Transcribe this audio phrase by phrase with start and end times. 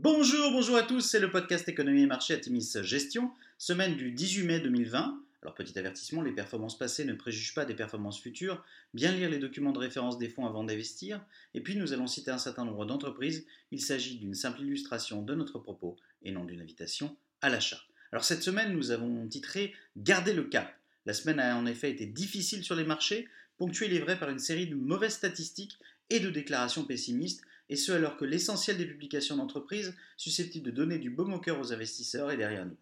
[0.00, 4.12] Bonjour, bonjour à tous, c'est le podcast Économie et Marché à Timis Gestion, semaine du
[4.12, 5.20] 18 mai 2020.
[5.42, 8.64] Alors petit avertissement, les performances passées ne préjugent pas des performances futures,
[8.94, 11.20] bien lire les documents de référence des fonds avant d'investir,
[11.52, 15.34] et puis nous allons citer un certain nombre d'entreprises, il s'agit d'une simple illustration de
[15.34, 17.80] notre propos et non d'une invitation à l'achat.
[18.12, 20.72] Alors cette semaine nous avons titré Garder le cap.
[21.06, 23.26] La semaine a en effet été difficile sur les marchés,
[23.56, 25.76] ponctuée il est vrai par une série de mauvaises statistiques
[26.08, 30.98] et de déclarations pessimistes et ce alors que l'essentiel des publications d'entreprises susceptibles de donner
[30.98, 32.76] du baume au cœur aux investisseurs est derrière nous.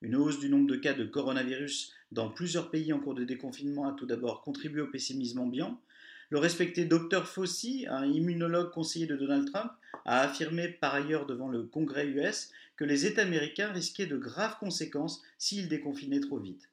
[0.00, 3.88] Une hausse du nombre de cas de coronavirus dans plusieurs pays en cours de déconfinement
[3.88, 5.80] a tout d'abord contribué au pessimisme ambiant.
[6.30, 9.72] Le respecté Dr Fauci, un immunologue conseiller de Donald Trump,
[10.04, 14.58] a affirmé par ailleurs devant le Congrès US que les États américains risquaient de graves
[14.60, 16.68] conséquences s'ils déconfinaient trop vite.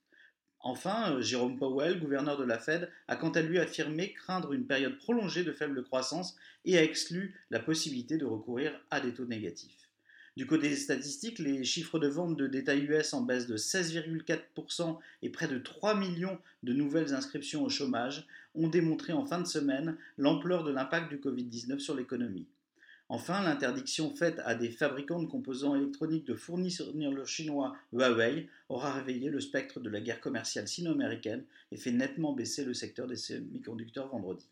[0.67, 4.65] Enfin, euh, Jérôme Powell, gouverneur de la Fed, a quant à lui affirmé craindre une
[4.65, 9.27] période prolongée de faible croissance et a exclu la possibilité de recourir à des taux
[9.27, 9.91] négatifs.
[10.35, 14.97] Du côté des statistiques, les chiffres de vente de détail US en baisse de 16,4%
[15.21, 19.47] et près de 3 millions de nouvelles inscriptions au chômage ont démontré en fin de
[19.47, 22.47] semaine l'ampleur de l'impact du Covid-19 sur l'économie.
[23.07, 28.93] Enfin, l'interdiction faite à des fabricants de composants électroniques de fournir le chinois Huawei aura
[28.93, 33.15] réveillé le spectre de la guerre commerciale sino-américaine et fait nettement baisser le secteur des
[33.15, 34.47] semi-conducteurs vendredi.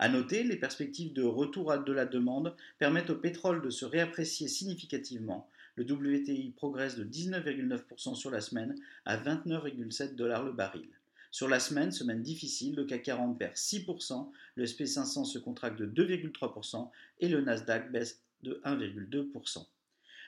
[0.00, 4.48] A noter, les perspectives de retour de la demande permettent au pétrole de se réapprécier
[4.48, 5.48] significativement.
[5.76, 10.88] Le WTI progresse de 19,9% sur la semaine à 29,7 dollars le baril.
[11.34, 15.84] Sur la semaine, semaine difficile, le CAC 40 perd 6%, le SP500 se contracte de
[15.84, 19.66] 2,3% et le Nasdaq baisse de 1,2%.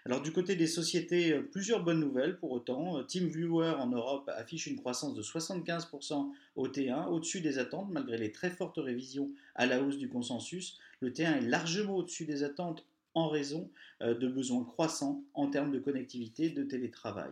[0.05, 2.99] Alors du côté des sociétés, euh, plusieurs bonnes nouvelles pour autant.
[2.99, 8.19] Euh, TeamViewer en Europe affiche une croissance de 75% au T1, au-dessus des attentes malgré
[8.19, 10.77] les très fortes révisions à la hausse du consensus.
[10.99, 12.85] Le T1 est largement au-dessus des attentes
[13.15, 13.71] en raison
[14.03, 17.31] euh, de besoins croissants en termes de connectivité de télétravail.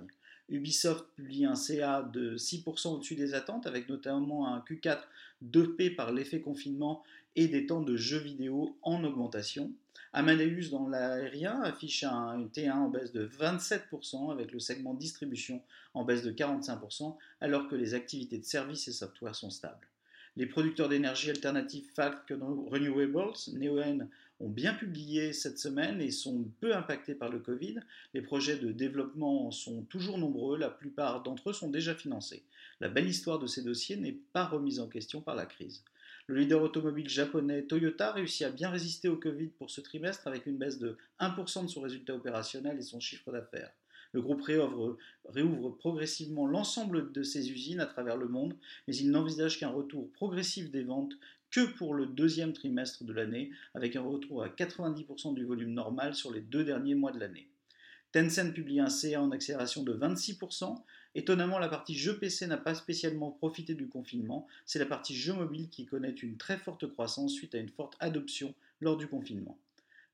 [0.48, 5.01] Ubisoft publie un CA de 6% au-dessus des attentes, avec notamment un Q4
[5.41, 7.02] dopé par l'effet confinement
[7.36, 9.73] et des temps de jeux vidéo en augmentation.
[10.13, 15.61] Amadeus dans l'aérien affiche un T1 en baisse de 27% avec le segment distribution
[15.92, 19.89] en baisse de 45% alors que les activités de services et software sont stables.
[20.36, 24.08] Les producteurs d'énergie alternative Falcon Renewables, Neoen,
[24.40, 27.77] ont bien publié cette semaine et sont peu impactés par le Covid.
[28.14, 32.42] Les projets de développement sont toujours nombreux, la plupart d'entre eux sont déjà financés.
[32.80, 35.84] La belle histoire de ces dossiers n'est pas remise en question par la crise.
[36.27, 40.46] Le leader automobile japonais Toyota réussit à bien résister au Covid pour ce trimestre avec
[40.46, 43.70] une baisse de 1% de son résultat opérationnel et son chiffre d'affaires.
[44.14, 44.97] Le groupe réouvre,
[45.29, 48.55] réouvre progressivement l'ensemble de ses usines à travers le monde,
[48.86, 51.14] mais il n'envisage qu'un retour progressif des ventes
[51.51, 56.14] que pour le deuxième trimestre de l'année, avec un retour à 90% du volume normal
[56.14, 57.48] sur les deux derniers mois de l'année.
[58.13, 60.77] Tencent publie un CA en accélération de 26%.
[61.17, 64.47] Étonnamment, la partie jeux PC n'a pas spécialement profité du confinement.
[64.64, 67.97] C'est la partie jeux mobile qui connaît une très forte croissance suite à une forte
[67.98, 69.58] adoption lors du confinement.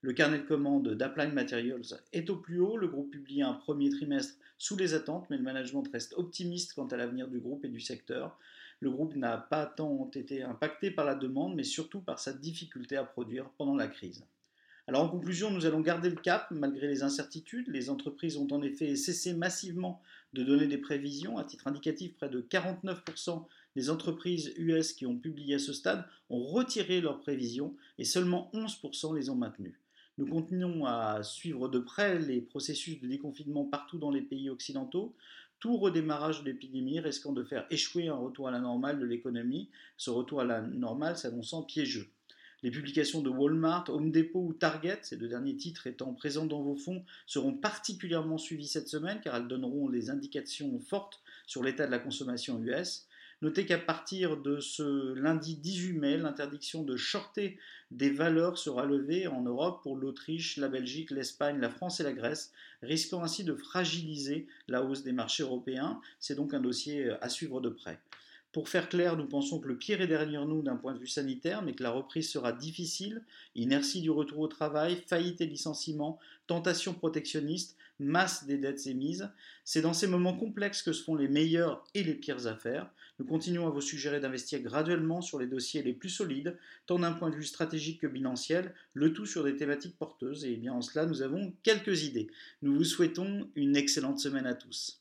[0.03, 2.75] Le carnet de commandes d'Applied Materials est au plus haut.
[2.75, 6.87] Le groupe publie un premier trimestre sous les attentes, mais le management reste optimiste quant
[6.87, 8.39] à l'avenir du groupe et du secteur.
[8.79, 12.97] Le groupe n'a pas tant été impacté par la demande, mais surtout par sa difficulté
[12.97, 14.25] à produire pendant la crise.
[14.87, 17.67] Alors en conclusion, nous allons garder le cap malgré les incertitudes.
[17.67, 20.01] Les entreprises ont en effet cessé massivement
[20.33, 21.37] de donner des prévisions.
[21.37, 23.45] À titre indicatif, près de 49%
[23.75, 28.49] des entreprises US qui ont publié à ce stade ont retiré leurs prévisions et seulement
[28.55, 29.80] 11% les ont maintenues.
[30.21, 35.15] Nous continuons à suivre de près les processus de déconfinement partout dans les pays occidentaux,
[35.59, 39.71] tout redémarrage de l'épidémie risquant de faire échouer un retour à la normale de l'économie,
[39.97, 42.07] ce retour à la normale s'annonçant piégeux.
[42.61, 46.61] Les publications de Walmart, Home Depot ou Target, ces deux derniers titres étant présents dans
[46.61, 51.87] vos fonds, seront particulièrement suivis cette semaine car elles donneront des indications fortes sur l'état
[51.87, 53.07] de la consommation US.
[53.41, 57.57] Notez qu'à partir de ce lundi 18 mai, l'interdiction de shorter
[57.89, 62.13] des valeurs sera levée en Europe pour l'Autriche, la Belgique, l'Espagne, la France et la
[62.13, 62.53] Grèce,
[62.83, 65.99] risquant ainsi de fragiliser la hausse des marchés européens.
[66.19, 67.99] C'est donc un dossier à suivre de près.
[68.51, 71.07] Pour faire clair, nous pensons que le pire est derrière nous d'un point de vue
[71.07, 73.23] sanitaire, mais que la reprise sera difficile.
[73.55, 79.29] Inertie du retour au travail, faillite et licenciement, tentation protectionniste, masse des dettes émises.
[79.63, 82.91] C'est dans ces moments complexes que se font les meilleures et les pires affaires.
[83.19, 86.57] Nous continuons à vous suggérer d'investir graduellement sur les dossiers les plus solides,
[86.87, 90.43] tant d'un point de vue stratégique que bilanciel, le tout sur des thématiques porteuses.
[90.43, 92.27] Et bien en cela, nous avons quelques idées.
[92.63, 95.00] Nous vous souhaitons une excellente semaine à tous.